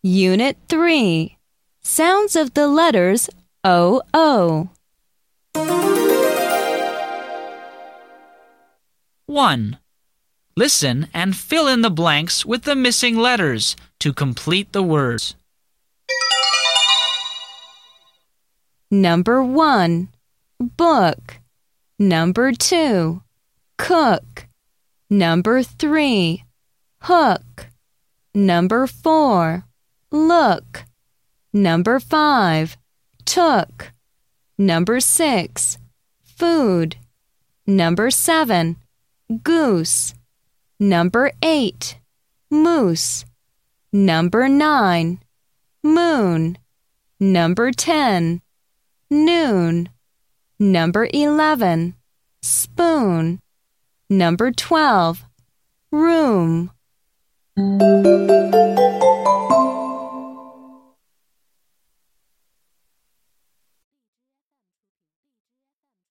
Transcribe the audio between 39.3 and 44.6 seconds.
Goose. Number 8 Moose. Number